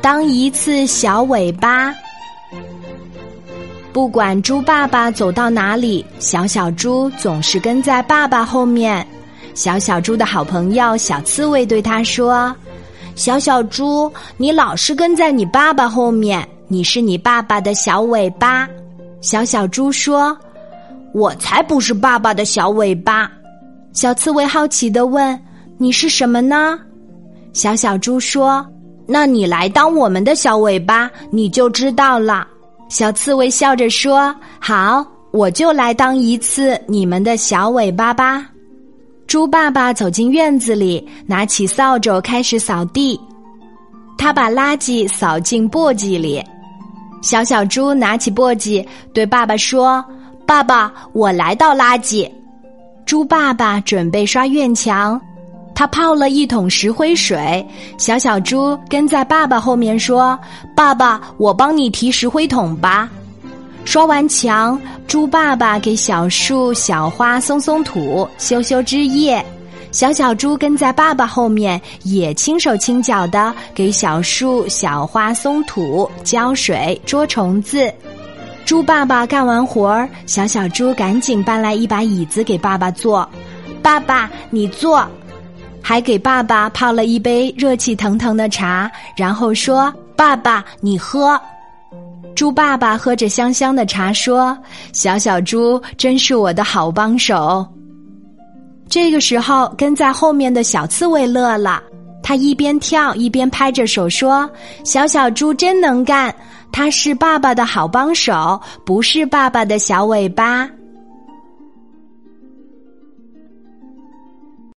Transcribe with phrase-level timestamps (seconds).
[0.00, 1.94] 当一次小尾巴。
[3.92, 9.06] 不管猪爸爸走到哪里，小小猪总是跟在爸爸后面。
[9.54, 12.56] 小小猪的好朋友小刺猬对他说
[13.14, 18.66] ：“小小猪，你老是跟在你爸爸后面，你是你爸爸的小尾巴。”
[19.20, 20.34] 小小猪说
[21.12, 23.30] ：“我才不是爸爸的小尾巴。”
[23.92, 25.38] 小刺猬好奇的问
[25.76, 26.80] ：“你是什么呢？”
[27.52, 28.66] 小小猪说
[29.12, 32.48] ：“那你来当我们的小尾巴，你就知道了。”
[32.88, 38.46] 小刺猬笑着说：“好，我就来当一次你们的小尾巴吧。”
[39.28, 43.18] 猪爸爸走进院子里，拿起扫帚开始扫地。
[44.18, 46.42] 他把垃圾扫进簸箕里。
[47.22, 50.04] 小小猪拿起簸箕，对爸爸说
[50.44, 52.30] ：“爸爸，我来倒垃圾。”
[53.06, 55.20] 猪爸爸准备刷院墙。
[55.74, 57.66] 他泡了一桶石灰水，
[57.98, 60.38] 小小猪跟在爸爸后面说
[60.76, 63.10] ：“爸爸，我帮你提石灰桶吧。”
[63.84, 69.44] 刷完墙，猪爸爸给小树、小花松松土、修修枝叶，
[69.90, 77.92] 小小猪跟在爸爸后面，也轻手轻脚的给小树、小花松土、浇水、捉虫子。
[78.64, 83.28] 猪爸爸干完活儿，小小猪赶紧搬来一把椅子给爸爸坐。
[83.82, 85.04] 爸爸，你坐。
[85.82, 91.38] 还给爸爸泡了一杯热气腾腾的茶，然后说：“爸爸，你喝。”
[92.34, 94.56] 猪爸爸喝着香香的茶，说
[94.92, 97.66] ：“小小猪真是我的好帮手。”
[98.88, 101.82] 这个时候，跟在后面的小刺猬乐了，
[102.22, 104.48] 他一边跳一边拍着手说
[104.84, 106.34] ：“小小猪真能干，
[106.70, 110.68] 他是爸爸的好帮手，不是爸爸的小尾巴。”